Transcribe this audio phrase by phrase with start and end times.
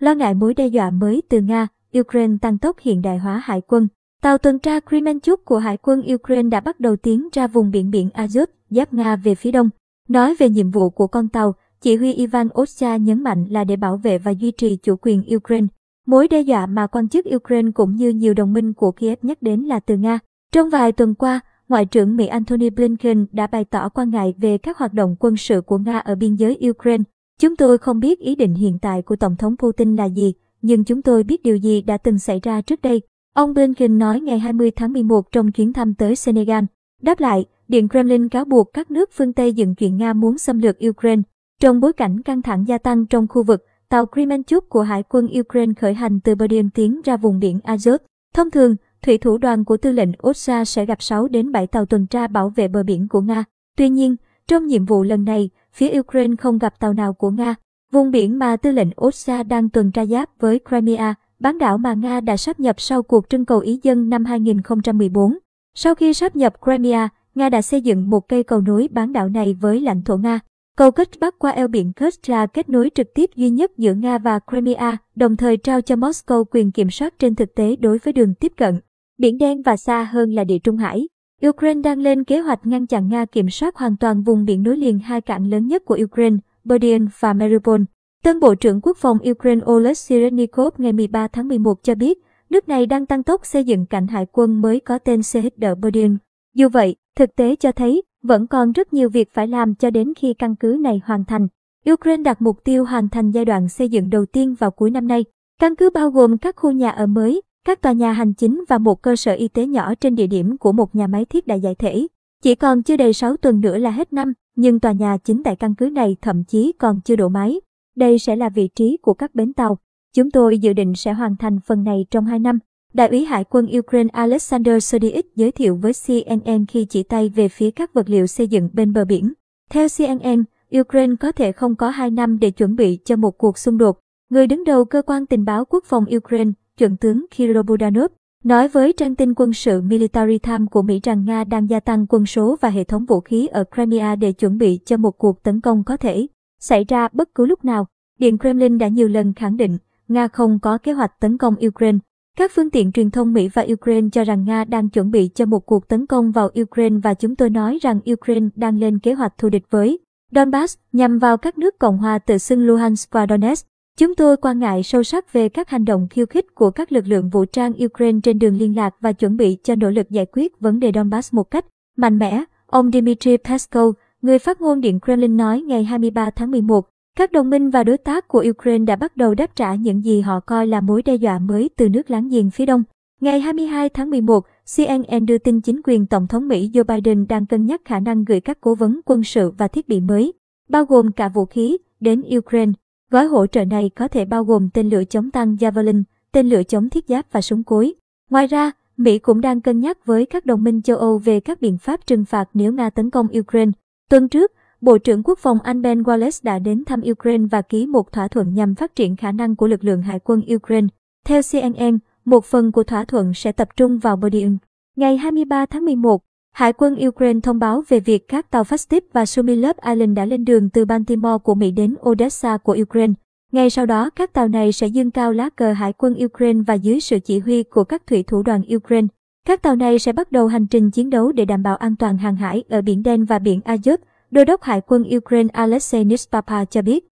[0.00, 1.68] Lo ngại mối đe dọa mới từ Nga,
[1.98, 3.88] Ukraine tăng tốc hiện đại hóa hải quân.
[4.22, 7.90] Tàu tuần tra Kremenchuk của Hải quân Ukraine đã bắt đầu tiến ra vùng biển
[7.90, 9.70] biển Azov, giáp Nga về phía đông.
[10.08, 13.76] Nói về nhiệm vụ của con tàu, chỉ huy Ivan Osha nhấn mạnh là để
[13.76, 15.66] bảo vệ và duy trì chủ quyền Ukraine.
[16.06, 19.42] Mối đe dọa mà quan chức Ukraine cũng như nhiều đồng minh của Kiev nhắc
[19.42, 20.18] đến là từ Nga.
[20.52, 21.40] Trong vài tuần qua,
[21.70, 25.36] Ngoại trưởng Mỹ Antony Blinken đã bày tỏ quan ngại về các hoạt động quân
[25.36, 27.04] sự của Nga ở biên giới Ukraine.
[27.40, 30.84] Chúng tôi không biết ý định hiện tại của Tổng thống Putin là gì, nhưng
[30.84, 33.02] chúng tôi biết điều gì đã từng xảy ra trước đây.
[33.34, 36.64] Ông Blinken nói ngày 20 tháng 11 trong chuyến thăm tới Senegal.
[37.02, 40.58] Đáp lại, Điện Kremlin cáo buộc các nước phương Tây dựng chuyện Nga muốn xâm
[40.58, 41.22] lược Ukraine.
[41.60, 45.28] Trong bối cảnh căng thẳng gia tăng trong khu vực, tàu Kremenchuk của Hải quân
[45.40, 47.98] Ukraine khởi hành từ Berdyansk tiến ra vùng biển Azov.
[48.34, 51.86] Thông thường, thủy thủ đoàn của tư lệnh Osa sẽ gặp 6 đến 7 tàu
[51.86, 53.44] tuần tra bảo vệ bờ biển của Nga.
[53.76, 54.16] Tuy nhiên,
[54.48, 57.54] trong nhiệm vụ lần này, phía Ukraine không gặp tàu nào của Nga.
[57.92, 61.94] Vùng biển mà tư lệnh Ossa đang tuần tra giáp với Crimea, bán đảo mà
[61.94, 65.38] Nga đã sáp nhập sau cuộc trưng cầu ý dân năm 2014.
[65.74, 69.28] Sau khi sáp nhập Crimea, Nga đã xây dựng một cây cầu nối bán đảo
[69.28, 70.40] này với lãnh thổ Nga.
[70.76, 73.94] Cầu kết bắc qua eo biển Kerch là kết nối trực tiếp duy nhất giữa
[73.94, 77.98] Nga và Crimea, đồng thời trao cho Moscow quyền kiểm soát trên thực tế đối
[77.98, 78.80] với đường tiếp cận.
[79.18, 81.08] Biển Đen và xa hơn là Địa Trung Hải.
[81.48, 84.76] Ukraine đang lên kế hoạch ngăn chặn Nga kiểm soát hoàn toàn vùng biển nối
[84.76, 87.80] liền hai cảng lớn nhất của Ukraine, Berdyansk và Mariupol.
[88.24, 92.18] Tân Bộ trưởng Quốc phòng Ukraine Oleg Sirenikov ngày 13 tháng 11 cho biết,
[92.50, 96.22] nước này đang tăng tốc xây dựng cảnh hải quân mới có tên CHD Berdyansk.
[96.54, 100.12] Dù vậy, thực tế cho thấy vẫn còn rất nhiều việc phải làm cho đến
[100.16, 101.48] khi căn cứ này hoàn thành.
[101.92, 105.08] Ukraine đặt mục tiêu hoàn thành giai đoạn xây dựng đầu tiên vào cuối năm
[105.08, 105.24] nay.
[105.60, 108.78] Căn cứ bao gồm các khu nhà ở mới, các tòa nhà hành chính và
[108.78, 111.60] một cơ sở y tế nhỏ trên địa điểm của một nhà máy thiết đại
[111.60, 112.06] giải thể.
[112.42, 115.56] Chỉ còn chưa đầy 6 tuần nữa là hết năm, nhưng tòa nhà chính tại
[115.56, 117.60] căn cứ này thậm chí còn chưa đổ máy.
[117.96, 119.78] Đây sẽ là vị trí của các bến tàu.
[120.14, 122.58] Chúng tôi dự định sẽ hoàn thành phần này trong 2 năm.
[122.92, 127.48] Đại úy Hải quân Ukraine Alexander Sodiik giới thiệu với CNN khi chỉ tay về
[127.48, 129.32] phía các vật liệu xây dựng bên bờ biển.
[129.70, 130.44] Theo CNN,
[130.80, 133.98] Ukraine có thể không có 2 năm để chuẩn bị cho một cuộc xung đột.
[134.30, 138.12] Người đứng đầu cơ quan tình báo quốc phòng Ukraine, chuẩn tướng Kirill Budanov,
[138.44, 142.06] nói với trang tin quân sự Military Times của Mỹ rằng Nga đang gia tăng
[142.08, 145.42] quân số và hệ thống vũ khí ở Crimea để chuẩn bị cho một cuộc
[145.42, 146.26] tấn công có thể
[146.60, 147.86] xảy ra bất cứ lúc nào.
[148.18, 151.98] Điện Kremlin đã nhiều lần khẳng định Nga không có kế hoạch tấn công Ukraine.
[152.36, 155.46] Các phương tiện truyền thông Mỹ và Ukraine cho rằng Nga đang chuẩn bị cho
[155.46, 159.12] một cuộc tấn công vào Ukraine và chúng tôi nói rằng Ukraine đang lên kế
[159.12, 159.98] hoạch thù địch với
[160.34, 163.66] Donbass nhằm vào các nước Cộng hòa tự xưng Luhansk và Donetsk.
[164.00, 167.06] Chúng tôi quan ngại sâu sắc về các hành động khiêu khích của các lực
[167.06, 170.26] lượng vũ trang Ukraine trên đường liên lạc và chuẩn bị cho nỗ lực giải
[170.32, 171.64] quyết vấn đề Donbass một cách
[171.96, 176.88] mạnh mẽ, ông Dmitry Peskov, người phát ngôn Điện Kremlin nói ngày 23 tháng 11.
[177.16, 180.20] Các đồng minh và đối tác của Ukraine đã bắt đầu đáp trả những gì
[180.20, 182.82] họ coi là mối đe dọa mới từ nước láng giềng phía đông.
[183.20, 184.44] Ngày 22 tháng 11,
[184.76, 188.24] CNN đưa tin chính quyền Tổng thống Mỹ Joe Biden đang cân nhắc khả năng
[188.24, 190.32] gửi các cố vấn quân sự và thiết bị mới,
[190.68, 192.72] bao gồm cả vũ khí, đến Ukraine.
[193.10, 196.62] Gói hỗ trợ này có thể bao gồm tên lửa chống tăng Javelin, tên lửa
[196.62, 197.94] chống thiết giáp và súng cối.
[198.30, 201.60] Ngoài ra, Mỹ cũng đang cân nhắc với các đồng minh châu Âu về các
[201.60, 203.72] biện pháp trừng phạt nếu Nga tấn công Ukraine.
[204.10, 207.86] Tuần trước, Bộ trưởng Quốc phòng Anh Ben Wallace đã đến thăm Ukraine và ký
[207.86, 210.86] một thỏa thuận nhằm phát triển khả năng của lực lượng hải quân Ukraine.
[211.26, 214.56] Theo CNN, một phần của thỏa thuận sẽ tập trung vào Bodium.
[214.96, 219.26] Ngày 23 tháng 11, Hải quân Ukraine thông báo về việc các tàu Fastip và
[219.26, 223.12] Sumilov Island đã lên đường từ Baltimore của Mỹ đến Odessa của Ukraine.
[223.52, 226.74] Ngay sau đó, các tàu này sẽ dương cao lá cờ Hải quân Ukraine và
[226.74, 229.08] dưới sự chỉ huy của các thủy thủ đoàn Ukraine.
[229.46, 232.18] Các tàu này sẽ bắt đầu hành trình chiến đấu để đảm bảo an toàn
[232.18, 233.96] hàng hải ở Biển Đen và Biển Azov,
[234.30, 237.09] Đô đốc Hải quân Ukraine Alexei Nispapa cho biết.